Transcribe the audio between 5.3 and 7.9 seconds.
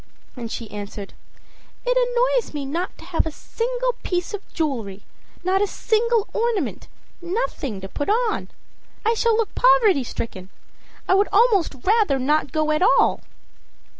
not a single ornament, nothing to